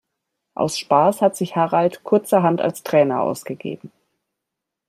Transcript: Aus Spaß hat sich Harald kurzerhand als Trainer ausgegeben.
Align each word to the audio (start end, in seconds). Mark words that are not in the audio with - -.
Aus 0.55 0.79
Spaß 0.79 1.21
hat 1.21 1.35
sich 1.35 1.55
Harald 1.55 2.03
kurzerhand 2.03 2.59
als 2.59 2.81
Trainer 2.81 3.21
ausgegeben. 3.21 3.91